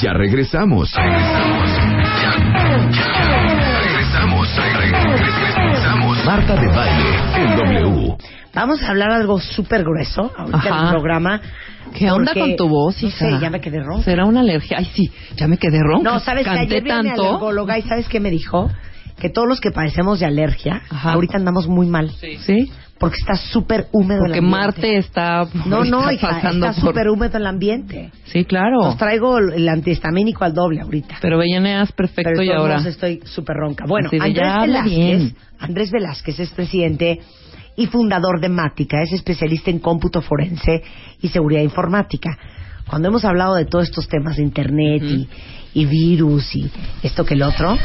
[0.00, 0.92] Ya regresamos.
[0.94, 1.68] Regresamos.
[3.84, 4.48] Regresamos.
[5.20, 6.24] Regresamos.
[6.24, 8.16] Marta de Baile en W.
[8.54, 11.40] Vamos a hablar algo súper grueso ahorita en el programa.
[11.94, 13.18] ¿Qué onda con tu voz, No hija?
[13.18, 14.04] sé, ya me quedé ronca.
[14.04, 14.78] ¿Será una alergia?
[14.78, 16.10] Ay, sí, ya me quedé ronca.
[16.10, 17.22] No, ¿sabes que Canté Ayer vi a mi tanto.
[17.28, 18.70] alergóloga y ¿sabes qué me dijo?
[19.18, 21.12] Que todos los que padecemos de alergia, Ajá.
[21.12, 22.10] ahorita andamos muy mal.
[22.10, 24.66] Sí, Porque está súper húmedo porque el ambiente.
[24.66, 26.74] Marte está, No, no, está hija, está por...
[26.74, 28.10] súper húmedo el ambiente.
[28.24, 28.80] Sí, claro.
[28.80, 31.18] Os traigo el antihistamínico al doble ahorita.
[31.20, 32.82] Pero veías perfecto Pero y ahora...
[32.86, 33.84] estoy súper ronca.
[33.86, 35.36] Bueno, Andrés Velázquez, bien.
[35.60, 37.20] Andrés Velázquez es presidente
[37.76, 40.82] y fundador de Mática, es especialista en cómputo forense
[41.22, 42.36] y seguridad informática.
[42.88, 45.28] Cuando hemos hablado de todos estos temas de internet y,
[45.74, 46.68] y virus y
[47.02, 47.78] esto que el otro,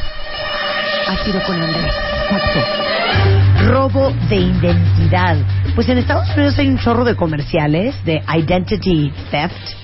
[1.08, 1.94] ha sido con Andrés.
[3.68, 5.38] Robo de identidad.
[5.76, 9.84] Pues en Estados Unidos hay un chorro de comerciales de identity theft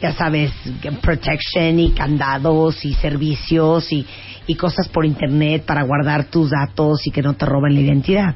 [0.00, 0.52] ya sabes,
[1.00, 4.06] protection y candados y servicios y,
[4.46, 8.34] y cosas por internet para guardar tus datos y que no te roben la identidad.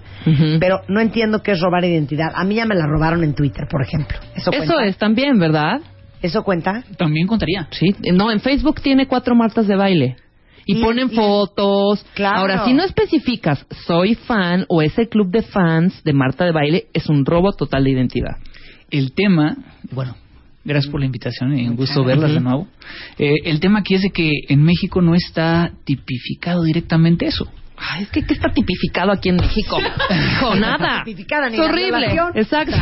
[0.58, 2.32] Pero no entiendo qué es robar identidad.
[2.34, 4.19] A mí ya me la robaron en Twitter, por ejemplo.
[4.34, 5.80] Eso, Eso es también, ¿verdad?
[6.22, 6.84] ¿Eso cuenta?
[6.97, 7.69] También contaría.
[7.70, 7.94] Sí.
[8.12, 10.16] No, en Facebook tiene cuatro Martas de baile.
[10.70, 12.04] Y, Y- ponen y- fotos.
[12.14, 12.38] Claro.
[12.38, 16.86] Ahora, si no especificas, soy fan o ese club de fans de Marta de baile,
[16.92, 18.36] es un robo total de identidad.
[18.91, 19.56] El tema,
[19.92, 20.14] bueno,
[20.64, 22.68] gracias por la invitación y un gusto verlas de nuevo.
[23.18, 27.48] Eh, el tema aquí es de que en México no está tipificado directamente eso.
[27.76, 29.78] Ay, es que ¿qué está tipificado aquí en México?
[30.10, 31.02] Hijo, nada.
[31.04, 32.14] tipificada ni es horrible.
[32.34, 32.76] Exacto.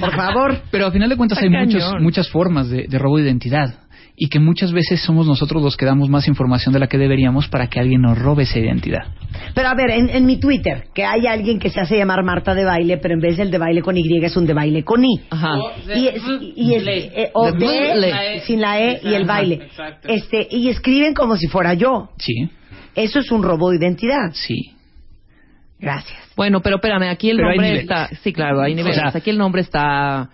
[0.00, 0.62] Por favor.
[0.70, 3.74] Pero a final de cuentas hay muchos, muchas formas de, de robo de identidad
[4.20, 7.46] y que muchas veces somos nosotros los que damos más información de la que deberíamos
[7.48, 9.04] para que alguien nos robe esa identidad.
[9.54, 12.54] Pero a ver, en, en mi Twitter, que hay alguien que se hace llamar Marta
[12.54, 15.04] de baile, pero en vez del de baile con Y es un de baile con
[15.04, 15.20] I.
[15.30, 15.50] Ajá.
[15.94, 16.22] y, es-
[16.56, 18.40] y es- eh, o De de, baile.
[18.40, 19.68] sin la E y el baile.
[20.08, 22.08] Este, y escriben como si fuera yo.
[22.18, 22.50] Sí,
[22.96, 24.32] Eso es un robo de identidad.
[24.32, 24.72] sí.
[25.80, 26.18] Gracias.
[26.36, 28.08] Bueno, pero espérame, aquí el Pero nombre está...
[28.24, 28.96] Sí, claro, hay niveles.
[28.96, 30.28] sea- aquí el nombre está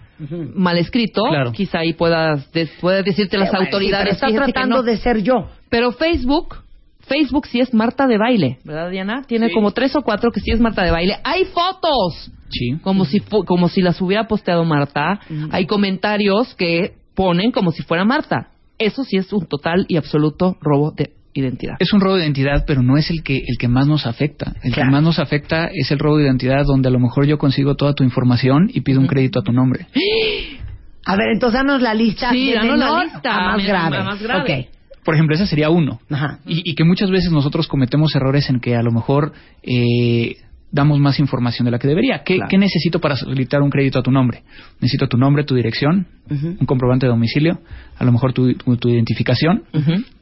[0.55, 1.23] mal escrito.
[1.29, 1.53] Claro.
[1.53, 4.19] Quizá ahí puedas, des- puedas decirte las bueno, sí, autoridades.
[4.21, 4.83] pero está tratando no.
[4.83, 5.49] de ser yo.
[5.69, 6.57] Pero Facebook,
[7.01, 9.23] Facebook sí es Marta de baile, ¿verdad, Diana?
[9.27, 11.17] Tiene como tres o cuatro que sí es Marta de baile.
[11.25, 12.79] Hay fotos, Sí.
[12.83, 15.21] como si fu- como si las hubiera posteado Marta.
[15.51, 18.49] Hay comentarios que ponen como si fuera Marta.
[18.79, 21.75] Eso sí es un total y absoluto robo de identidad.
[21.81, 24.53] Es un robo de identidad, pero no es el que el que más nos afecta.
[24.63, 24.89] El Claro.
[24.89, 27.75] que más nos afecta es el robo de identidad donde a lo mejor yo consigo
[27.75, 29.87] toda tu información y pido un crédito a tu nombre.
[31.07, 33.35] A ver, entonces danos la lista Sí, de danos la lista.
[33.35, 33.97] a más Mira, grave.
[33.99, 34.69] a más grave.
[35.05, 36.01] Por ejemplo, ese sería uno.
[36.09, 36.39] Ajá.
[36.47, 40.37] Y, y que muchas veces nosotros cometemos errores en que a lo mejor eh,
[40.75, 42.23] damos más información de la que debería.
[42.25, 42.49] ¿Qué, Claro.
[42.51, 44.43] qué necesito para solicitar un crédito a tu nombre?
[44.81, 47.61] Necesito tu nombre, tu dirección, un comprobante de domicilio,
[47.97, 49.63] a lo mejor tu, tu- tu identificación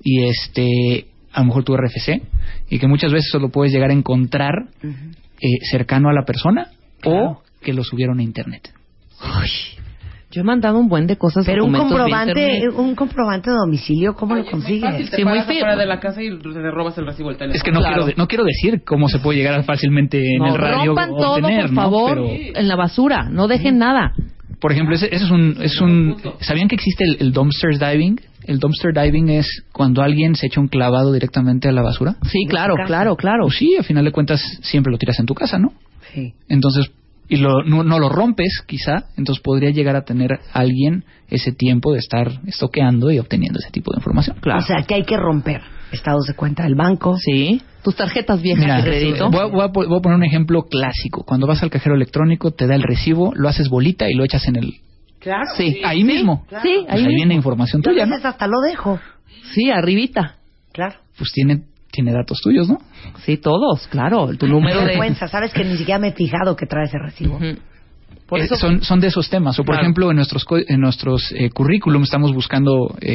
[0.05, 2.21] y este a lo mejor tu RFC
[2.69, 4.53] y que muchas veces solo puedes llegar a encontrar
[5.41, 6.67] eh, cercano a la persona
[7.05, 8.71] o que lo subieron a internet.
[10.33, 11.45] Yo he mandado un buen de cosas.
[11.45, 15.11] Pero un comprobante, un comprobante de domicilio, ¿cómo lo Te consigues?
[15.11, 15.57] Sí, muy paras feo.
[15.59, 17.57] afuera de la casa y te robas el recibo del teléfono.
[17.57, 18.05] Es que no, Claro.
[18.05, 21.17] quiero, no quiero decir cómo se puede llegar fácilmente en No, el radio rompan o
[21.17, 21.83] todo, obtener, por ¿no?
[21.83, 23.29] favor, Pero- en la basura.
[23.31, 24.13] No dejen nada.
[24.61, 26.17] Por ejemplo, ese, ese es un, es un...
[26.41, 28.21] ¿Sabían que existe el, el dumpster diving?
[28.47, 32.15] El dumpster diving es cuando alguien se echa un clavado directamente a la basura.
[32.31, 33.43] Sí, claro, claro, claro.
[33.47, 35.73] Pues sí, a final de cuentas siempre lo tiras en tu casa, ¿no?
[36.15, 36.33] Sí.
[36.49, 36.91] Entonces,
[37.29, 41.93] y lo, no, no lo rompes, quizá, entonces podría llegar a tener alguien ese tiempo
[41.93, 44.37] de estar estoqueando y obteniendo ese tipo de información.
[44.41, 44.61] Claro.
[44.61, 45.63] O sea, que hay que romper
[45.93, 47.17] estados de cuenta del banco.
[47.17, 47.63] Sí.
[47.83, 49.31] Tus tarjetas viejas Mira, de crédito.
[49.31, 51.25] voy a, voy a voy a poner un ejemplo clásico.
[51.25, 54.47] Cuando vas al cajero electrónico, te da el recibo, lo haces bolita y lo echas
[54.49, 54.75] en el...
[55.19, 55.45] Claro.
[55.57, 55.81] Sí.
[55.85, 56.45] Ahí mismo.
[56.51, 57.15] Sí, Pues ahí, ahí mismo.
[57.17, 58.17] viene información Yo tuya, ¿no?
[58.17, 59.01] hasta lo dejo.
[59.55, 60.37] Sí, arribita.
[60.73, 60.97] Claro.
[61.17, 62.79] Pues tiene, tiene datos tuyos, ¿no?
[63.25, 64.29] Sí, todos, claro.
[64.37, 64.87] Tu número Qué de...
[64.89, 67.39] vergüenza, sabes que ni siquiera me he fijado que trae ese recibo.
[68.27, 69.59] Por Eh, son, son de esos temas.
[69.59, 69.83] O, por Claro.
[69.83, 73.15] ejemplo, en nuestros, co- en nuestros eh, currículum estamos buscando eh,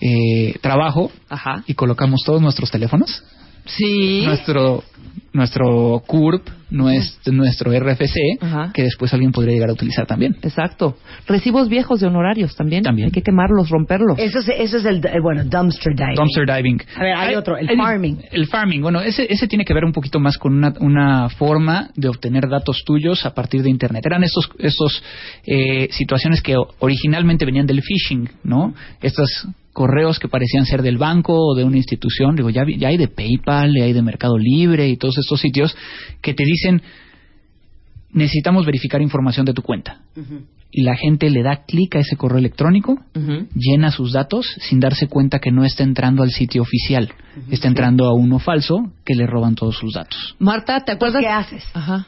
[0.00, 1.64] eh, trabajo Ajá.
[1.66, 3.24] y colocamos todos nuestros teléfonos.
[3.66, 4.22] Sí.
[4.24, 4.82] Nuestro,
[5.32, 8.72] nuestro CURP, nuestro, nuestro RFC, Ajá.
[8.72, 10.36] que después alguien podría llegar a utilizar también.
[10.42, 10.96] Exacto.
[11.26, 12.82] Recibos viejos de honorarios también.
[12.82, 13.06] También.
[13.06, 14.18] Hay que quemarlos, romperlos.
[14.18, 16.14] Eso es, eso es el, bueno, dumpster diving.
[16.16, 16.82] Dumpster diving.
[16.96, 18.18] A ver, hay otro, el farming.
[18.30, 21.90] El farming, bueno, ese, ese tiene que ver un poquito más con una, una forma
[21.94, 24.04] de obtener datos tuyos a partir de Internet.
[24.06, 25.02] Eran estos, estos
[25.46, 28.74] eh, situaciones que originalmente venían del phishing, ¿no?
[29.00, 32.88] Estos correos que parecían ser del banco o de una institución, digo, ya, vi- ya
[32.88, 35.76] hay de PayPal, ya hay de Mercado Libre y todos estos sitios
[36.20, 36.82] que te dicen
[38.12, 40.00] necesitamos verificar información de tu cuenta.
[40.72, 42.96] y la gente le da clic a ese correo electrónico,
[43.56, 47.12] llena sus datos sin darse cuenta que no está entrando al sitio oficial,
[47.50, 50.36] está entrando a uno falso que le roban todos sus datos.
[50.38, 51.22] Marta, ¿te acuerdas?
[51.22, 51.64] ¿Qué haces?
[51.74, 52.06] Ajá.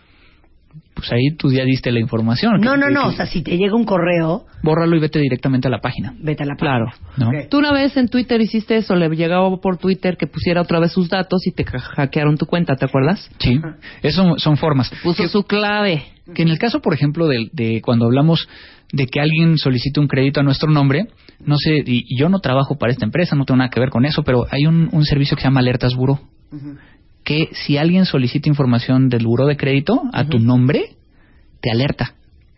[0.95, 2.61] Pues ahí tú ya diste la información.
[2.61, 3.03] No, que- no, que- no.
[3.03, 6.15] que- O sea, si te llega un correo, bórralo y vete directamente a la página.
[6.21, 6.87] vete a la Claro.
[6.87, 7.09] página.
[7.17, 7.29] ¿No?
[7.41, 7.49] Ok.
[7.49, 10.93] Tú una vez en Twitter hiciste eso, le llegaba por Twitter que pusiera otra vez
[10.93, 13.29] sus datos y te hackearon tu cuenta, ¿te acuerdas?
[13.39, 13.61] Sí,
[14.03, 14.91] eso son formas.
[15.03, 16.05] Puso Que- su clave.
[16.35, 18.47] que en el caso, por ejemplo, de, de cuando hablamos
[18.93, 21.09] de que alguien solicite un crédito a nuestro nombre,
[21.45, 23.89] no sé, y, y yo no trabajo para esta empresa, no tengo nada que ver
[23.91, 26.21] con eso, pero hay un, un servicio que se llama Alertas Buró,
[27.25, 30.97] que si alguien solicita información del buró de crédito a tu nombre,
[31.61, 32.15] te alerta.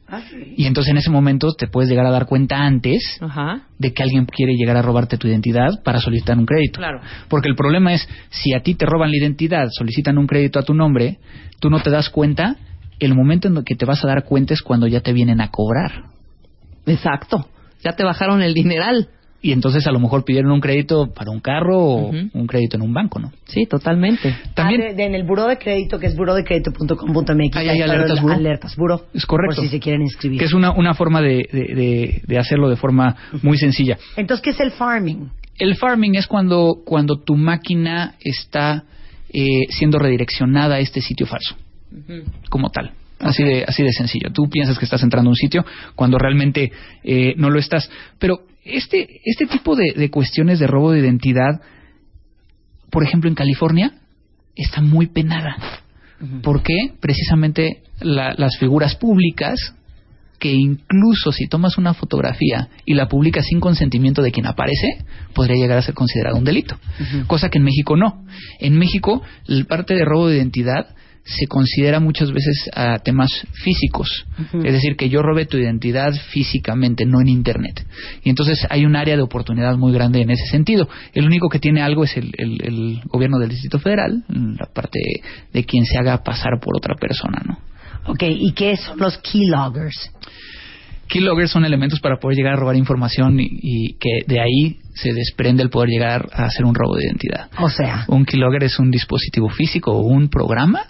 [0.06, 0.54] Ah, sí.
[0.56, 3.18] Y entonces en ese momento te puedes llegar a dar cuenta antes
[3.78, 6.78] de que alguien quiere llegar a robarte tu identidad para solicitar un crédito.
[6.78, 7.00] Claro.
[7.28, 10.62] Porque el problema es, si a ti te roban la identidad, solicitan un crédito a
[10.62, 11.18] tu nombre,
[11.58, 12.56] tú no te das cuenta,
[13.00, 15.40] el momento en el que te vas a dar cuenta es cuando ya te vienen
[15.40, 16.04] a cobrar.
[16.86, 17.48] Exacto.
[17.82, 19.08] Ya te bajaron el dineral.
[19.46, 22.82] Y entonces a lo mejor pidieron un crédito para un carro o un crédito en
[22.82, 23.30] un banco, ¿no?
[23.44, 24.34] Sí, totalmente.
[24.54, 27.54] También Ah, de- de- en el buró de crédito, que es burodecrédito.com.mx.
[27.56, 28.34] Ahí hay está alertas buró.
[28.34, 29.04] Alertas buró.
[29.12, 29.56] Es correcto.
[29.56, 30.38] Por si se quieren inscribir.
[30.38, 33.98] que es una, una forma de, de- de- de hacerlo de forma muy sencilla.
[34.16, 35.28] Entonces, ¿qué es el farming?
[35.58, 38.84] El farming es cuando, cuando tu máquina está
[39.28, 41.54] eh, siendo redireccionada a este sitio falso,
[42.48, 42.92] como tal.
[43.20, 44.30] Así de, así de sencillo.
[44.32, 45.64] Tú piensas que estás entrando a un sitio
[45.94, 46.72] cuando realmente
[47.04, 47.90] eh, no lo estás.
[48.18, 51.60] Pero este, este tipo de, de cuestiones de robo de identidad,
[52.90, 53.92] por ejemplo, en California,
[54.56, 55.56] está muy penada.
[56.42, 56.92] ¿Por qué?
[57.00, 59.74] Precisamente la- las figuras públicas,
[60.38, 65.56] que incluso si tomas una fotografía y la publicas sin consentimiento de quien aparece, podría
[65.56, 66.76] llegar a ser considerado un delito.
[67.26, 68.24] Cosa que en México no.
[68.60, 74.26] En México, la parte de robo de identidad se considera muchas veces a temas físicos.
[74.52, 77.84] Es decir, que yo robe tu identidad físicamente, no en Internet.
[78.22, 80.88] Y entonces hay un área de oportunidad muy grande en ese sentido.
[81.14, 84.98] El único que tiene algo es el, el- el gobierno del Distrito Federal, la parte
[85.52, 87.58] de quien se haga pasar por otra persona, ¿no?
[88.06, 90.10] Ok, ¿y qué son los keyloggers?
[91.14, 95.12] Keyloggers son elementos para poder llegar a robar información y, y que de ahí se
[95.12, 97.50] desprende el poder llegar a hacer un robo de identidad.
[97.60, 100.82] O sea, Un keylogger es un dispositivo físico o un programa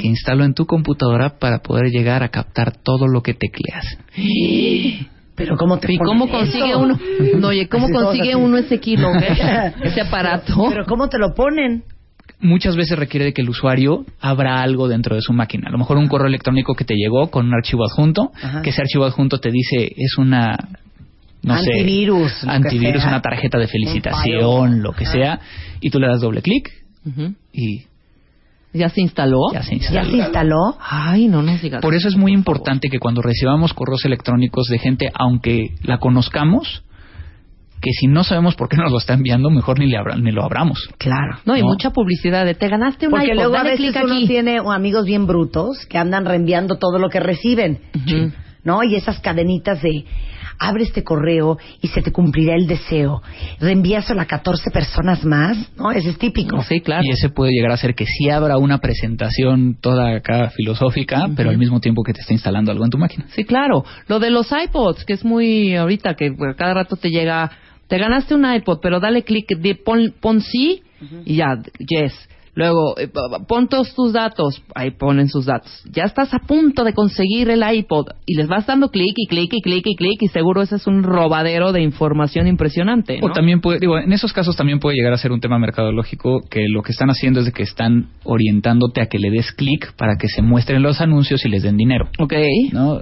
[0.00, 3.98] que instalo en tu computadora para poder llegar a captar todo lo que tecleas.
[5.36, 6.78] pero ¿cómo te ¿Y cómo consigue eso?
[6.80, 6.98] uno?
[7.38, 9.12] No, oye, ¿cómo Así consigue uno ese kilo,
[9.84, 10.66] ese aparato?
[10.70, 11.84] Pero ¿cómo te lo ponen?
[12.40, 15.68] Muchas veces requiere de que el usuario abra algo dentro de su máquina.
[15.68, 18.62] A lo mejor un correo electrónico que te llegó con un archivo adjunto, Ajá.
[18.62, 20.56] que ese archivo adjunto te dice es una
[21.42, 25.12] no Antivirus, sé, antivirus, una tarjeta de felicitación, lo que Ajá.
[25.12, 25.40] sea,
[25.80, 26.70] y tú le das doble clic
[27.52, 27.84] y
[28.74, 29.38] ¿Ya se instaló?
[29.52, 30.04] ya se ¿Ya instala.
[30.10, 30.76] se instaló?
[30.80, 31.80] Ay, no nos digas.
[31.80, 36.82] Por eso es muy importante que cuando recibamos correos electrónicos de gente, aunque la conozcamos,
[37.80, 40.30] que si no sabemos por qué nos lo está enviando, mejor ni, le abra- ni
[40.32, 40.88] lo abramos.
[40.98, 41.38] Claro.
[41.44, 41.68] No, y No.
[41.68, 44.26] mucha publicidad de te ganaste un Porque iPod, luego a veces clic uno aquí.
[44.26, 47.80] tiene amigos bien brutos que andan reenviando todo lo que reciben.
[48.64, 48.82] ¿No?
[48.82, 50.04] Y esas cadenitas de
[50.60, 53.22] abre este correo y se te cumplirá el deseo.
[53.60, 55.92] Reenvíaselo a 14 personas más, ¿no?
[55.92, 56.60] Ese es típico.
[56.64, 57.02] Sí, claro.
[57.04, 61.50] Y ese puede llegar a ser que sí abra una presentación toda acá filosófica, pero
[61.50, 63.26] al mismo tiempo que te está instalando algo en tu máquina.
[63.30, 63.84] Sí, claro.
[64.08, 67.50] Lo de los iPods, que es muy ahorita, que cada rato te llega,
[67.88, 70.82] te ganaste un iPod, pero dale clic, de- pon, pon sí
[71.24, 72.28] y ya, yes.
[72.54, 73.08] Luego, eh,
[73.46, 75.70] pon todos tus datos, ahí ponen sus datos.
[75.92, 79.50] Ya estás a punto de conseguir el iPod y les vas dando clic y clic
[79.52, 83.20] y clic y clic y seguro ese es un robadero de información impresionante.
[83.22, 86.40] O también puede, digo, en esos casos también puede llegar a ser un tema mercadológico
[86.50, 89.92] que lo que están haciendo es de que están orientándote a que le des clic
[89.96, 92.08] para que se muestren los anuncios y les den dinero.
[92.18, 92.34] Ok.
[92.72, 92.98] ¿no?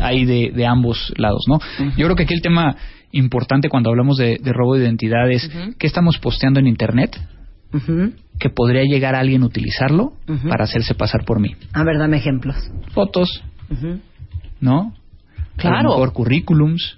[0.00, 1.58] Hay de, de ambos lados, ¿no?
[1.96, 2.76] Yo creo que aquí el tema
[3.12, 5.74] importante cuando hablamos de, de robo de identidad es Ujú.
[5.78, 7.18] qué estamos posteando en Internet
[8.38, 10.12] que podría llegar a alguien a utilizarlo
[10.48, 11.54] para hacerse pasar por mí.
[11.72, 12.56] A ver, dame ejemplos.
[12.92, 13.42] Fotos.
[14.60, 14.94] ¿no?
[15.56, 15.82] A Claro.
[15.84, 16.96] lo mejor currículums.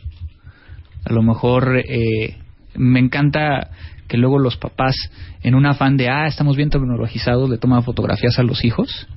[1.05, 2.39] A lo mejor eh,
[2.77, 3.71] me encanta
[4.15, 4.95] que luego los papás,
[5.43, 9.09] en un afán de, ah, estamos bien tecnologizados, le toman fotografías a los hijos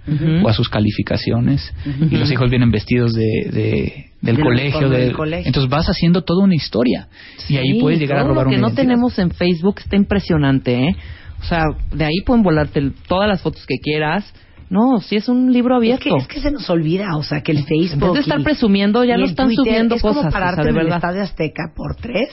[0.43, 1.71] o a sus calificaciones
[2.09, 4.79] y los hijos vienen vestidos de, de- del Del colegio.
[4.79, 5.45] uniforme de- del colegio.
[5.47, 7.09] Entonces vas haciendo toda una historia
[7.47, 8.83] y ahí Sí, puedes llegar a robar lo que una no identidad.
[8.95, 10.95] tenemos en Facebook está impresionante, ¿eh?
[11.41, 11.61] O sea,
[11.93, 14.33] de ahí pueden volarte todas las fotos que quieras.
[14.71, 16.03] No, si es un libro Es abierto.
[16.09, 18.03] que, es que se nos olvida, o sea, que el en Facebook.
[18.05, 20.17] vez de estar y- presumiendo, ya no el están Twitter subiendo es cosas.
[20.17, 20.97] como o sea, pararte de en el verdad.
[20.97, 22.29] Estadio Azteca por tres,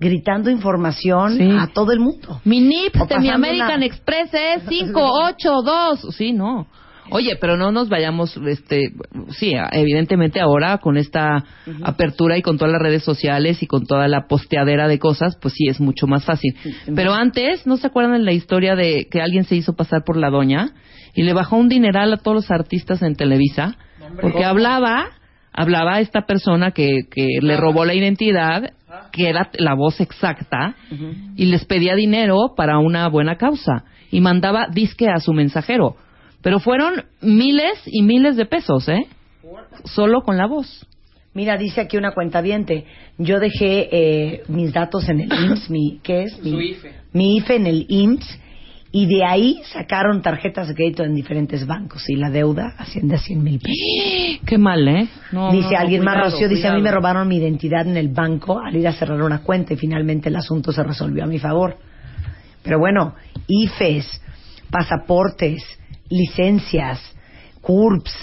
[0.00, 1.48] gritando información Sí.
[1.58, 2.40] a todo el mundo.
[2.44, 6.14] Mi NIP de mi American una- Express es 582.
[6.16, 6.66] Sí, no.
[7.10, 8.92] Oye, pero no nos vayamos, este,
[9.38, 11.44] sí, evidentemente ahora con esta
[11.82, 15.52] apertura y con todas las redes sociales y con toda la posteadera de cosas, pues
[15.52, 16.54] sí es mucho más fácil.
[16.96, 20.16] Pero antes, ¿no se acuerdan de la historia de que alguien se hizo pasar por
[20.16, 20.70] la doña
[21.14, 23.76] y le bajó un dineral a todos los artistas en Televisa?
[24.22, 25.10] Porque hablaba,
[25.52, 28.70] hablaba esta persona que, que le robó la identidad,
[29.12, 30.76] que era la voz exacta,
[31.36, 33.84] y les pedía dinero para una buena causa.
[34.10, 35.96] Y mandaba disque a su mensajero.
[36.42, 39.06] Pero fueron miles y miles de pesos, ¿eh?
[39.84, 40.86] Solo con la voz.
[41.34, 42.42] Mira, dice aquí una cuenta
[43.18, 46.42] Yo dejé eh, mis datos en el IMSS, mi, ¿qué es?
[46.42, 46.92] Mi, Su IFE.
[47.12, 48.40] Mi IFE en el IMSS.
[48.96, 52.08] Y de ahí sacaron tarjetas de crédito en diferentes bancos.
[52.08, 54.40] Y la deuda asciende a 100 mil pesos.
[54.46, 55.08] Qué mal, ¿eh?
[55.32, 58.10] No, dice no, alguien más, Rocío, dice, a mí me robaron mi identidad en el
[58.10, 61.40] banco al ir a cerrar una cuenta y finalmente el asunto se resolvió a mi
[61.40, 61.76] favor.
[62.62, 63.16] Pero bueno,
[63.48, 64.22] IFES,
[64.70, 65.60] pasaportes,
[66.08, 67.00] licencias,
[67.62, 68.14] CURPS,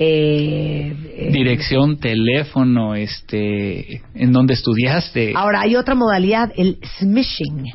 [0.00, 7.66] eh, eh, Dirección, teléfono, este, en dónde estudiaste, Ahora, hay otra modalidad, el smishing.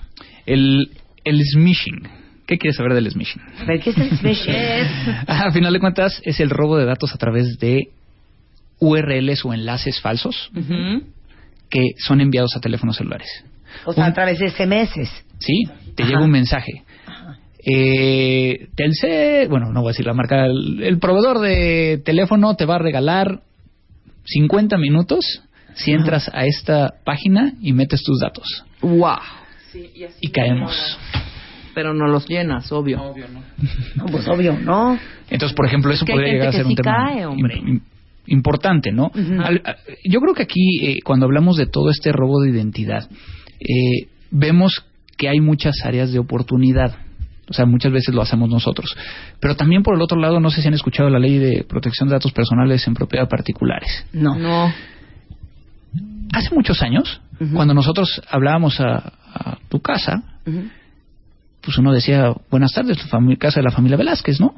[0.46, 0.92] el,
[1.24, 2.23] el smishing.
[2.46, 3.42] ¿Qué quieres saber del smishing?
[3.62, 4.56] A ver, ¿qué es el smishing?
[5.28, 7.90] A final de cuentas, es el robo de datos a través de
[8.80, 10.52] URLs o enlaces falsos
[11.70, 13.30] que son enviados a teléfonos celulares.
[13.86, 15.10] O sea, Un- a través de SMS.
[15.40, 15.64] Sí,
[15.96, 16.12] te Ajá.
[16.12, 16.84] llega un mensaje.
[17.66, 22.66] Eh, Telcel, bueno, no voy a decir la marca, el, el proveedor de teléfono te
[22.66, 23.40] va a regalar
[24.26, 25.24] 50 minutos
[25.74, 28.66] si entras a esta página y metes tus datos.
[28.82, 29.16] Wow.
[29.72, 31.00] Sí, y así Y caemos.
[31.74, 33.02] Pero no los llenas, obvio.
[33.02, 33.42] Obvio, ¿no?
[33.96, 34.98] No, pues obvio, ¿no?
[35.30, 37.26] Entonces, por ejemplo, eso que podría llegar a que ser un sí tema cae,
[38.28, 39.12] importante, ¿no?
[39.44, 39.76] Al- a-
[40.06, 43.10] yo creo que aquí, eh, cuando hablamos de todo este robo de identidad,
[43.60, 44.86] eh, vemos
[45.18, 46.96] que hay muchas áreas de oportunidad.
[47.50, 48.96] O sea, muchas veces lo hacemos nosotros.
[49.42, 52.08] Pero también, por el otro lado, no sé si han escuchado la ley de protección
[52.08, 54.06] de datos personales en propiedad particulares.
[54.14, 54.36] No.
[54.38, 54.74] No.
[56.34, 57.22] Hace muchos años,
[57.54, 58.96] cuando nosotros hablábamos a,
[59.34, 60.64] a tu casa, Ujú.
[61.64, 62.98] Pues uno decía, buenas tardes,
[63.40, 64.54] casa de la familia Velázquez, ¿no?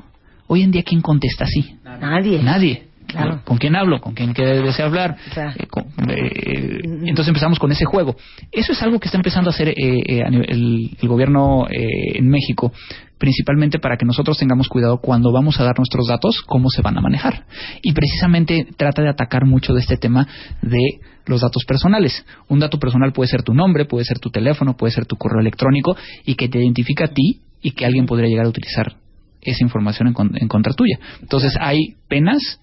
[0.48, 1.76] Hoy en día, ¿quién contesta así?
[1.84, 2.42] Nadie.
[2.44, 2.88] Nadie.
[3.08, 3.42] Claro.
[3.46, 4.02] ¿Con quién hablo?
[4.02, 5.16] ¿Con quién desea hablar?
[5.32, 5.54] Claro.
[5.58, 8.16] Eh, con- eh, entonces empezamos con ese juego.
[8.52, 12.28] Eso es algo que está empezando a hacer eh, eh, el, el gobierno eh, en
[12.28, 12.74] México,
[13.18, 16.98] principalmente para que nosotros tengamos cuidado cuando vamos a dar nuestros datos, cómo se van
[16.98, 17.46] a manejar.
[17.82, 20.28] Y precisamente trata de atacar mucho de este tema
[20.62, 20.80] de
[21.26, 22.26] los datos personales.
[22.50, 25.40] Un dato personal puede ser tu nombre, puede ser tu teléfono, puede ser tu correo
[25.40, 25.96] electrónico
[26.26, 28.96] y que te identifica a ti y que alguien podría llegar a utilizar
[29.42, 31.00] esa información en, con- en contra tuya.
[31.22, 32.60] Entonces hay penas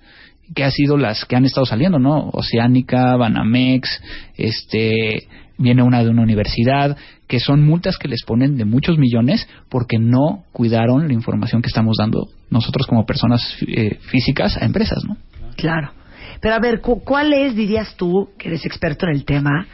[0.55, 2.29] que han sido las que han estado saliendo, ¿no?
[2.33, 4.03] Oceánica, Banamex,
[4.37, 5.27] este,
[5.59, 6.97] viene una de una universidad,
[7.29, 11.69] que son multas que les ponen de muchos millones porque no cuidaron la información que
[11.69, 15.17] estamos dando nosotros como personas eh, físicas a empresas, ¿no?
[15.57, 15.93] Claro.
[16.41, 19.67] Pero a ver, cu- ¿cuál es, dirías tú, que eres experto en el tema,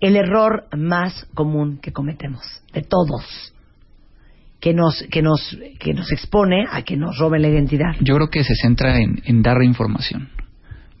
[0.00, 2.42] el error más común que cometemos?
[2.72, 3.52] De todos.
[4.66, 7.94] Que nos, que nos, que nos expone a que nos roben la identidad.
[8.00, 10.28] Yo creo que se centra en, en dar información.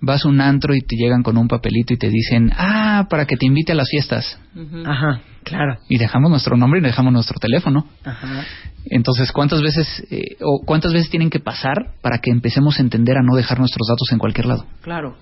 [0.00, 3.26] Vas a un antro y te llegan con un papelito y te dicen, ah, para
[3.26, 4.38] que te invite a las fiestas.
[4.84, 5.78] Ajá, claro.
[5.88, 7.88] Y dejamos nuestro nombre y dejamos nuestro teléfono.
[8.04, 8.44] Ajá.
[8.84, 13.16] Entonces, ¿cuántas veces eh, o cuántas veces tienen que pasar para que empecemos a entender
[13.16, 14.64] a no dejar nuestros datos en cualquier lado?
[14.82, 15.16] Claro.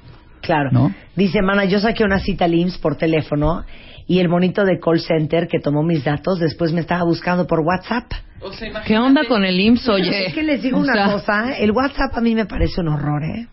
[0.44, 0.70] Claro.
[0.72, 0.94] ¿No?
[1.16, 3.64] Dice, mana, yo saqué una cita al IMSS por teléfono
[4.06, 7.60] y el bonito de call center que tomó mis datos después me estaba buscando por
[7.60, 8.04] WhatsApp.
[8.42, 10.26] O sea, imagínate- ¿Qué onda con el IMSS, oye?
[10.26, 12.88] Es que les digo O una sea, cosa, el WhatsApp a mí me parece un
[12.88, 13.46] horror, ¿eh?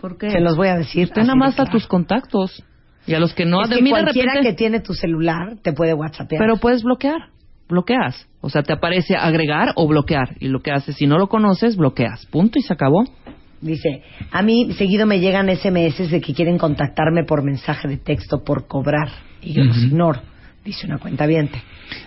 [0.00, 0.30] ¿Por qué?
[0.30, 1.10] Se los voy a decir.
[1.10, 2.62] Ten nada más a tus contactos.
[3.06, 3.62] Y a los que no...
[3.62, 6.38] Es de que mí de cualquiera repente- que tiene tu celular te puede WhatsAppear.
[6.40, 7.30] Pero puedes bloquear.
[7.68, 8.28] Bloqueas.
[8.40, 10.36] O sea, te aparece agregar o bloquear.
[10.40, 12.26] Y lo que haces, si no lo conoces, bloqueas.
[12.26, 13.04] Punto y se acabó.
[13.60, 18.44] Dice, a mí seguido me llegan SMS de que quieren contactarme por mensaje de texto
[18.44, 19.08] por cobrar
[19.42, 19.86] y yo los Ujú.
[19.86, 20.20] ignoro.
[20.64, 21.60] Dice una cuenta viente.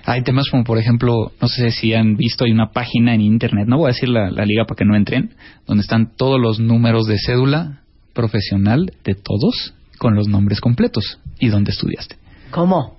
[0.06, 3.66] Hay temas como, por ejemplo, no sé si han visto, hay una página en internet,
[3.68, 5.34] no voy a decir la, la liga para que no entren,
[5.66, 7.82] donde están todos los números de cédula
[8.14, 12.18] profesional de todos con los nombres completos y dónde estudiaste.
[12.52, 12.98] ¿Cómo?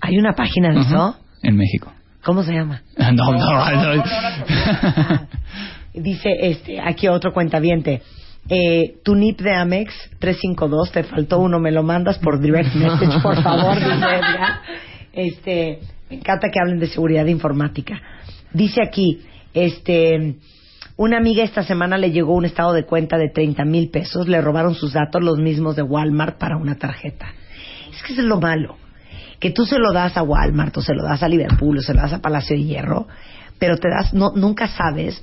[0.00, 1.16] ¿Hay una página de eso?
[1.42, 1.92] En México.
[2.24, 2.82] ¿Cómo se llama?
[3.12, 4.04] No, no, no.
[4.54, 5.26] Ah,
[5.94, 8.02] Dice este, aquí otro cuentaviente.
[8.48, 13.20] Eh, tu NIP de Amex 352, te faltó uno, me lo mandas por direct message,
[13.22, 13.76] por favor.
[15.12, 15.80] Este,
[16.10, 18.00] me encanta que hablen de seguridad informática.
[18.52, 19.22] Dice aquí,
[19.54, 20.36] este,
[20.96, 24.40] una amiga esta semana le llegó un estado de cuenta de 30 mil pesos, le
[24.40, 27.32] robaron sus datos, los mismos de Walmart, para una tarjeta.
[27.94, 28.76] Es que eso es lo malo,
[29.38, 31.94] que tú se lo das a Walmart, o se lo das a Liverpool, o se
[31.94, 33.06] lo das a Palacio de Hierro,
[33.58, 35.22] pero te das, no, nunca sabes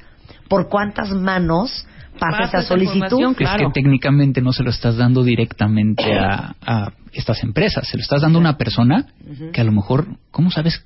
[0.49, 1.85] por cuántas manos
[2.19, 2.95] pasa esa solicitud.
[2.97, 3.67] información, Es Claro.
[3.71, 8.21] que técnicamente no se lo estás dando directamente a, a estas empresas, se lo estás
[8.21, 9.05] dando a una persona
[9.53, 10.83] que a lo mejor, ¿cómo sabes?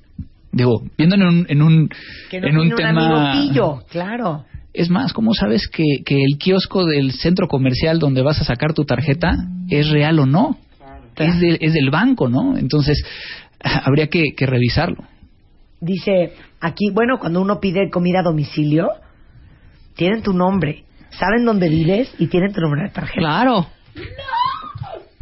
[0.51, 1.89] Digo, viendo en un, en un,
[2.29, 3.33] Que no en un tema...
[3.33, 4.45] un claro.
[4.75, 8.73] Es más, ¿cómo sabes que, que el kiosco del centro comercial donde vas a sacar
[8.73, 9.33] tu tarjeta
[9.69, 10.57] es real o no?
[11.15, 12.57] Es, de- es del banco, ¿no?
[12.57, 13.03] Entonces,
[13.63, 15.03] habría que, que revisarlo.
[15.79, 18.87] Dice aquí, bueno, cuando uno pide comida a domicilio,
[19.95, 23.19] tienen tu nombre, saben dónde vives y tienen tu nombre de tarjeta.
[23.19, 23.67] Claro.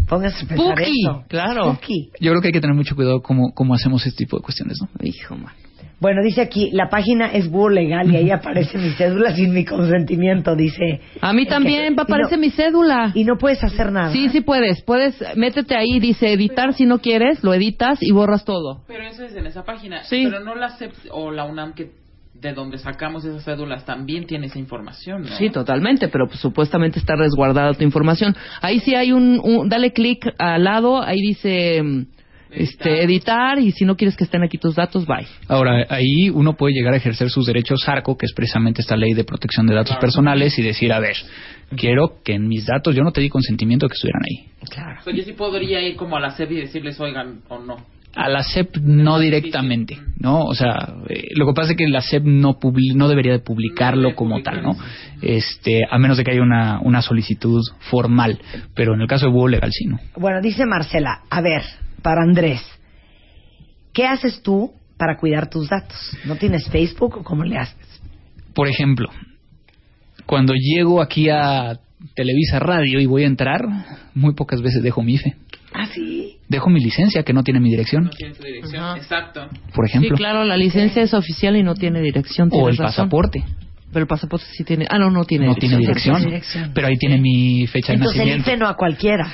[0.08, 1.24] Pónganse a pensar Spooky, eso.
[1.30, 1.74] claro.
[1.76, 2.10] Spooky.
[2.20, 4.78] Yo creo que hay que tener mucho cuidado cómo, cómo hacemos este tipo de cuestiones,
[4.82, 4.90] ¿no?
[5.06, 5.54] Hijo, man.
[6.02, 9.64] Bueno, dice aquí, la página es búho legal y ahí aparece mi cédula sin mi
[9.66, 11.00] consentimiento, dice.
[11.22, 13.12] A mí también que- aparece no- mi cédula.
[13.14, 14.12] Y no puedes hacer nada.
[14.12, 14.82] Sí, sí puedes.
[14.82, 18.82] Puedes, métete ahí, dice editar si no quieres, lo editas y borras todo.
[18.88, 20.04] Pero eso es en esa página.
[20.04, 20.24] Sí.
[20.26, 21.92] Pero no la CEP o la UNAM que
[22.34, 25.28] de donde sacamos esas cédulas también tiene esa información, ¿no?
[25.38, 28.36] Sí, totalmente, pero pues, supuestamente está resguardada tu información.
[28.62, 32.02] Ahí sí hay un, un- dale clic al lado, ahí dice mm,
[32.52, 35.28] este editar y si no quieres que estén aquí tus datos, bye.
[35.48, 39.14] Ahora, ahí uno puede llegar a ejercer sus derechos ARCO, que es precisamente esta ley
[39.14, 41.16] de protección de datos personales, y decir, a ver,
[41.78, 44.48] quiero que en mis datos, yo no te di consentimiento que estuvieran ahí.
[44.70, 45.00] Claro.
[45.00, 47.78] O sea, yo sí podría ir como a la CEP y decirles, oigan, o no.
[48.14, 50.44] A la SEP no directamente, ¿no?
[50.44, 53.40] O sea, eh, lo que pasa es que la SEP no, publi- no debería de
[53.40, 54.76] publicarlo como publicar tal, ¿no?
[55.22, 58.40] Este, a menos de que haya una, una solicitud formal,
[58.76, 60.00] pero en el caso de Búho Legal sí, ¿no?
[60.18, 61.62] Bueno, dice Marcela, a ver,
[62.02, 62.62] para Andrés,
[63.94, 65.98] ¿qué haces tú para cuidar tus datos?
[66.26, 68.02] ¿No tienes Facebook o cómo le haces?
[68.54, 69.10] Por ejemplo,
[70.26, 71.80] cuando llego aquí a
[72.16, 73.62] Televisa Radio y voy a entrar,
[74.14, 75.36] muy pocas veces dejo mi IFE.
[75.74, 76.38] Ah, sí.
[76.50, 78.84] Dejo mi licencia que no tiene mi dirección, No tiene su dirección.
[78.84, 78.98] Ajá.
[78.98, 79.48] Exacto.
[79.74, 80.10] por ejemplo.
[80.16, 82.50] Sí, claro, la licencia es oficial y no tiene dirección.
[82.52, 82.86] O el razón.
[83.06, 83.44] pasaporte.
[83.94, 84.86] Pero el pasaporte sí tiene.
[84.90, 86.16] Ah, no, no tiene no tiene dirección.
[86.16, 86.72] dirección, tiene dirección.
[86.74, 88.50] pero ahí tiene mi fecha de Entonces el nacimiento.
[88.52, 89.32] IFE no a cualquiera.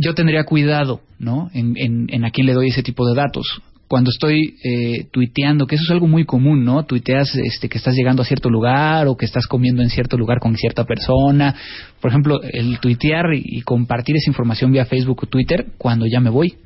[0.00, 1.50] yo tendría cuidado, ¿no?
[1.54, 3.60] En, en, en a quién le doy ese tipo de datos.
[3.94, 6.82] Cuando estoy eh, tuiteando, que eso es algo muy común, ¿no?
[6.82, 10.40] Tuiteas este, que estás llegando a cierto lugar o que estás comiendo en cierto lugar
[10.40, 11.54] con cierta persona.
[12.00, 16.18] Por ejemplo, el tuitear y, y compartir esa información vía Facebook o Twitter cuando ya
[16.18, 16.56] me voy,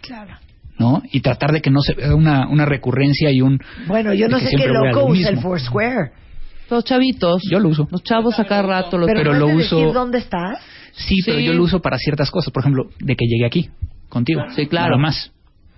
[0.00, 0.34] Claro.
[0.78, 1.02] ¿no?
[1.10, 3.58] Y tratar de que no se vea una, una recurrencia y un...
[3.88, 5.40] Bueno, yo no que sé qué loco lo usa el.
[5.40, 6.12] Foursquare.
[6.70, 7.42] Los chavitos.
[7.50, 7.88] Yo lo uso.
[7.90, 8.96] Los chavos a cada rato.
[8.96, 9.08] Los...
[9.08, 10.60] Pero, Pero no lo uso- decir dónde estás.
[10.92, 11.44] Sí, pero Sí.
[11.46, 12.52] yo lo uso para ciertas cosas.
[12.52, 13.70] Por ejemplo, de que llegué aquí
[14.08, 14.42] contigo.
[14.54, 14.90] Sí, claro.
[14.96, 15.32] Nada más.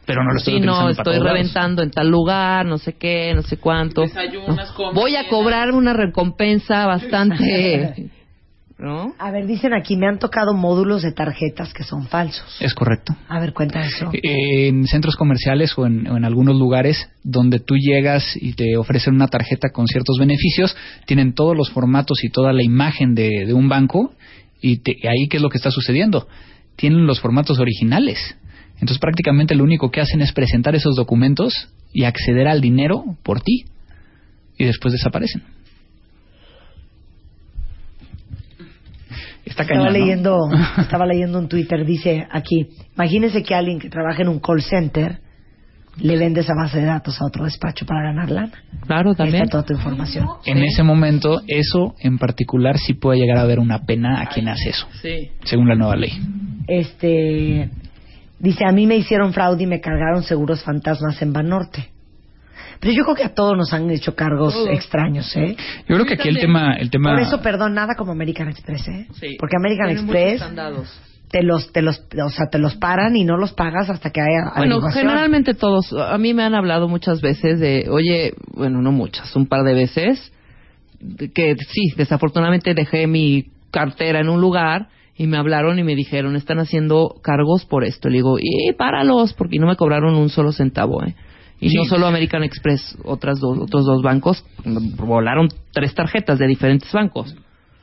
[0.09, 1.29] Pero no lo estoy Sí, no, para estoy lados.
[1.29, 4.01] reventando en tal lugar, no sé qué, no sé cuánto.
[4.01, 4.75] Desayunas, No.
[4.75, 8.11] comes, Voy a cobrar una recompensa bastante...
[8.79, 9.13] ¿No?
[9.19, 12.57] A ver, dicen aquí, me han tocado módulos de tarjetas que son falsos.
[12.61, 13.13] Es correcto.
[13.29, 14.09] A ver, cuenta eso.
[14.13, 19.15] en centros comerciales o en, o en algunos lugares donde tú llegas y te ofrecen
[19.17, 23.53] una tarjeta con ciertos beneficios, tienen todos los formatos y toda la imagen de, de
[23.53, 24.13] un banco
[24.63, 26.29] y te- ahí qué es lo que está sucediendo.
[26.77, 28.37] Tienen los formatos originales.
[28.81, 31.53] Entonces prácticamente lo único que hacen es presentar esos documentos
[31.93, 33.65] y acceder al dinero por ti
[34.57, 35.43] y después desaparecen.
[39.45, 39.91] Está Estaba cañón, ¿no?
[39.99, 44.63] leyendo, estaba leyendo un Twitter, dice aquí, imagínese que alguien que trabaja en un call
[44.63, 45.21] center
[46.01, 48.53] le vende esa base de datos a otro despacho para ganar lana.
[48.87, 49.43] Claro, también.
[49.45, 50.27] está toda tu información.
[50.45, 54.49] En ese momento, eso en particular sí puede llegar a haber una pena a quien
[54.49, 55.31] hace eso, Sí.
[55.45, 56.13] según la nueva ley.
[56.69, 57.69] Este,
[58.39, 61.91] dice, a mí me hicieron fraude y me cargaron seguros fantasmas en Banorte.
[62.81, 65.57] Pero yo creo que a todos nos han hecho cargos extraños, ¿eh?
[65.89, 68.87] Yo creo que aquí el tema, el tema Por eso, perdón, nada como American Express,
[68.87, 69.07] ¿eh?
[69.15, 69.37] Sí.
[69.39, 70.43] Porque American Tienen Express
[71.31, 74.21] te los, te los, o sea, te los paran y no los pagas hasta que
[74.21, 78.93] haya Bueno, generalmente todos, a mí me han hablado muchas veces de, oye, bueno, no
[78.93, 80.33] muchas, un par de veces,
[81.01, 84.89] de que sí, desafortunadamente dejé mi cartera en un lugar
[85.19, 88.09] y me hablaron y me dijeron, están haciendo cargos por esto.
[88.09, 91.15] Le digo, y páralos, porque no me cobraron un solo centavo, ¿eh?
[91.61, 91.77] Y Sí.
[91.77, 97.35] no solo American Express, otras dos, otros dos bancos, volaron tres tarjetas de diferentes bancos.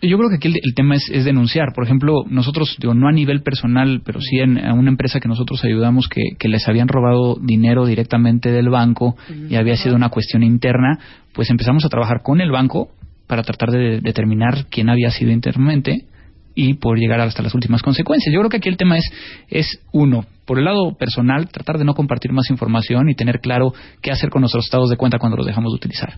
[0.01, 1.73] Yo creo que aquí el, el tema es, es denunciar.
[1.73, 5.27] Por ejemplo, nosotros, digo, no a nivel personal, pero sí en, a una empresa que
[5.27, 9.17] nosotros ayudamos que, que les habían robado dinero directamente del banco
[9.49, 10.99] y había sido una cuestión interna,
[11.33, 12.89] pues empezamos a trabajar con el banco
[13.27, 16.05] para tratar de determinar quién había sido internamente
[16.55, 18.33] y poder llegar hasta las últimas consecuencias.
[18.33, 19.03] Yo creo que aquí el tema es,
[19.49, 23.73] es uno, por el lado personal, tratar de no compartir más información y tener claro
[24.01, 26.13] qué hacer con nuestros estados de cuenta cuando los dejamos de utilizar.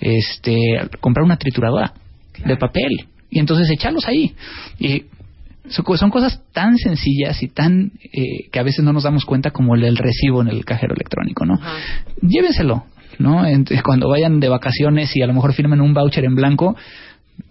[0.00, 0.56] Este,
[1.00, 1.92] comprar una trituradora
[2.44, 4.34] de papel y entonces echarlos ahí.
[4.78, 5.04] Y
[5.68, 9.24] son, co- son cosas tan sencillas y tan eh, que a veces no nos damos
[9.24, 11.54] cuenta como el recibo en el cajero electrónico, ¿no?
[12.22, 12.84] Llévenselo,
[13.18, 13.44] ¿no?
[13.46, 16.76] Ent- cuando vayan de vacaciones y a lo mejor firmen un voucher en blanco,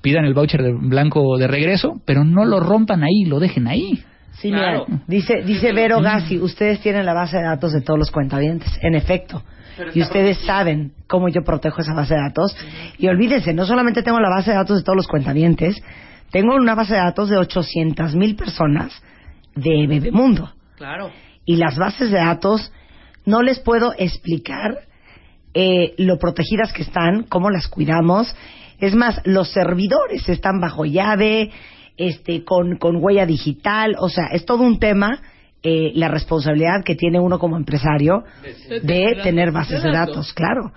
[0.02, 4.04] pidan el voucher de blanco de regreso, pero no lo rompan ahí, lo dejen ahí.
[4.40, 4.86] Sí, Claro.
[4.88, 8.70] mira, dice, dice Vero Gassi, ustedes tienen la base de datos de todos los cuentavientes,
[8.82, 9.44] en efecto.
[9.94, 10.46] Y ustedes protegido.
[10.46, 12.56] saben cómo yo protejo esa base de datos.
[12.98, 15.82] Y olvídense, no solamente tengo la base de datos de todos los cuentavientes,
[16.32, 18.92] tengo una base de datos de 800 mil personas
[19.56, 20.52] de Bebemundo.
[20.78, 21.12] Claro.
[21.46, 22.72] Y las bases de datos,
[23.26, 24.80] no les puedo explicar
[25.54, 28.36] eh, lo protegidas que están, cómo las cuidamos.
[28.84, 31.52] Es más, los servidores están bajo llave,
[31.98, 35.22] este, con, con huella digital, o sea, es todo un tema.
[35.64, 38.24] eh, la responsabilidad que tiene uno como empresario
[38.84, 40.74] de tener bases de datos, claro.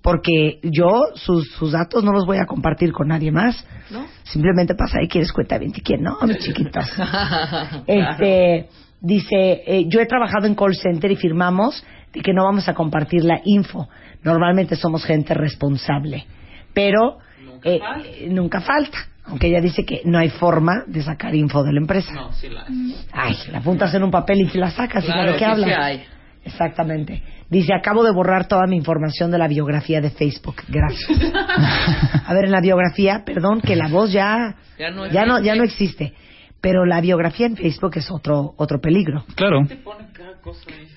[0.00, 3.62] Porque yo sus, sus datos no los voy a compartir con nadie más.
[3.90, 4.06] ¿No?
[4.22, 6.86] Simplemente pasa ahí, quieres cuenta bien y quién no, mis chiquitos.
[7.86, 8.68] Este,
[9.02, 12.74] dice, eh, yo he trabajado en call center y firmamos de que no vamos a
[12.74, 13.88] compartir la info.
[14.24, 16.24] Normalmente somos gente responsable,
[16.72, 17.18] pero
[17.64, 18.08] Nunca eh, falta.
[18.28, 18.98] nunca falta.
[19.26, 22.12] Aunque ella dice que no hay forma de sacar info de la empresa.
[22.12, 22.64] No, sí la
[23.12, 25.04] Ay, la apuntas en un papel y te la sacas.
[25.04, 25.68] Claro, ¿De qué sí, hablas?
[25.68, 26.04] sí hay.
[26.44, 27.22] Exactamente.
[27.48, 30.62] Dice, acabo de borrar toda mi información de la biografía de Facebook.
[30.68, 31.10] Gracias.
[32.26, 35.46] A ver, en la biografía, perdón, que la voz ya, Ya no ya no, existe.
[35.46, 36.14] ya no existe.
[36.60, 39.24] Pero la biografía en Facebook es otro, otro peligro.
[39.34, 39.62] Claro.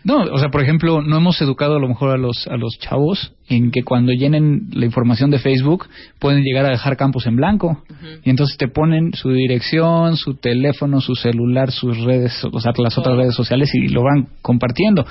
[0.04, 2.78] No, o sea, por ejemplo, no hemos educado a lo mejor a los, a los
[2.80, 5.88] chavos en que cuando llenen la información de Facebook
[6.20, 7.84] pueden llegar a dejar campos en blanco.
[8.24, 12.98] Y entonces te ponen su dirección, su teléfono, su celular, sus redes, o sea, las
[12.98, 15.06] otras redes sociales y lo van compartiendo.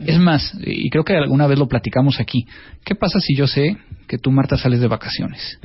[0.00, 2.46] Es más, y creo que alguna vez lo platicamos aquí,
[2.84, 5.58] ¿qué pasa si yo sé que tú, Marta, sales de vacaciones?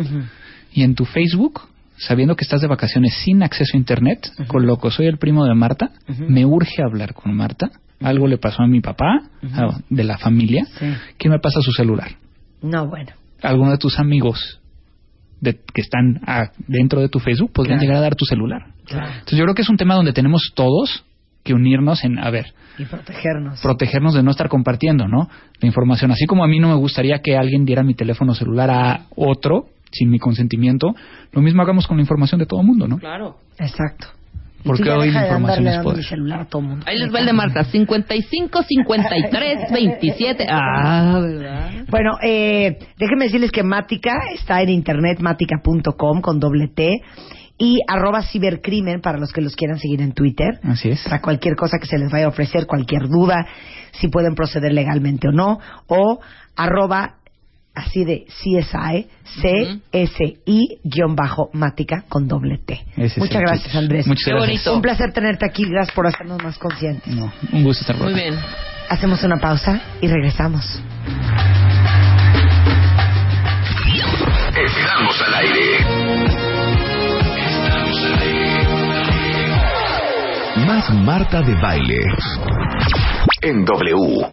[0.73, 1.61] Y en tu Facebook,
[1.97, 5.91] sabiendo que estás de vacaciones sin acceso a Internet, coloco, soy el primo de Marta,
[6.27, 7.69] me urge hablar con Marta,
[8.01, 9.21] algo le pasó a mi papá,
[9.53, 10.85] a- de la familia, Sí.
[11.17, 12.11] ¿qué me pasa su celular?
[12.61, 13.11] No, bueno.
[13.41, 14.59] Alguno de tus amigos
[15.41, 16.21] de, que están
[16.67, 17.87] dentro de tu Facebook podrían Claro.
[17.89, 18.67] llegar a dar tu celular.
[18.85, 19.07] Claro.
[19.11, 21.03] Entonces yo creo que es un tema donde tenemos todos
[21.43, 23.59] que unirnos en, a ver, Y protegernos.
[23.61, 25.27] protegernos de no estar compartiendo, ¿no?
[25.59, 26.11] La información.
[26.11, 29.65] Así como a mí no me gustaría que alguien diera mi teléfono celular a otro
[29.93, 30.93] sin mi consentimiento,
[31.31, 32.97] lo mismo hagamos con la información de todo el mundo, ¿no?
[32.97, 33.37] Claro.
[33.57, 34.07] Exacto.
[34.63, 35.97] Porque hoy la información es poder.
[35.97, 36.85] mi celular a todo mundo.
[36.87, 37.63] Ahí les va el de Marta.
[37.65, 40.45] 55, 53, 27.
[40.49, 41.71] Ah, ¿verdad?
[41.89, 47.01] Bueno, eh, déjenme decirles que Mática está en internet, mática.com con doble T
[47.57, 50.59] y arroba cibercrimen para los que los quieran seguir en Twitter.
[50.63, 51.03] Así es.
[51.03, 53.45] Para cualquier cosa que se les vaya a ofrecer, cualquier duda,
[53.91, 56.19] si pueden proceder legalmente o no, o
[56.55, 57.17] arroba
[57.75, 59.07] así de CSI,
[59.41, 62.85] CSI guion bajo Mática con doble T.
[62.97, 63.75] Ese Muchas gracias.
[63.75, 64.07] Andrés.
[64.07, 64.49] Muchas Qué gracias.
[64.49, 64.75] bonito.
[64.75, 67.13] Un placer tenerte aquí, gracias por hacernos más conscientes.
[67.15, 68.29] No, un gusto estar por Muy acá.
[68.29, 68.39] bien.
[68.89, 70.79] Hacemos una pausa y regresamos.
[74.55, 75.77] Estamos al aire.
[77.35, 78.67] Estamos al aire.
[80.67, 81.99] Más Marta de Baile.
[83.41, 84.27] En W.